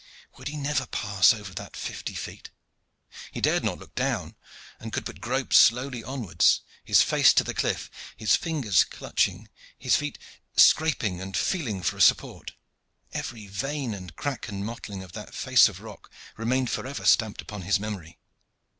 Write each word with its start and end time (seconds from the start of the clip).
Would 0.35 0.47
he 0.47 0.57
never 0.57 0.87
pass 0.87 1.31
over 1.31 1.53
that 1.53 1.77
fifty 1.77 2.15
feet? 2.15 2.49
He 3.31 3.39
dared 3.39 3.63
not 3.63 3.77
look 3.77 3.93
down 3.93 4.35
and 4.79 4.91
could 4.91 5.05
but 5.05 5.21
grope 5.21 5.53
slowly 5.53 6.03
onwards, 6.03 6.61
his 6.83 7.03
face 7.03 7.33
to 7.35 7.43
the 7.43 7.53
cliff, 7.53 7.91
his 8.17 8.35
fingers 8.35 8.83
clutching, 8.83 9.47
his 9.77 9.95
feet 9.95 10.17
scraping 10.57 11.21
and 11.21 11.37
feeling 11.37 11.83
for 11.83 11.97
a 11.97 12.01
support. 12.01 12.53
Every 13.13 13.45
vein 13.45 13.93
and 13.93 14.15
crack 14.15 14.47
and 14.47 14.65
mottling 14.65 15.03
of 15.03 15.11
that 15.11 15.35
face 15.35 15.69
of 15.69 15.81
rock 15.81 16.09
remained 16.35 16.71
forever 16.71 17.05
stamped 17.05 17.39
upon 17.39 17.61
his 17.61 17.79
memory. 17.79 18.17